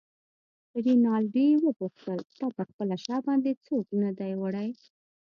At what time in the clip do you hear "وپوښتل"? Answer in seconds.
1.65-2.19